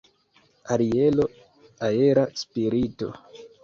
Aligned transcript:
Arielo, 0.73 1.25
aera 1.91 2.23
spirito. 2.43 3.17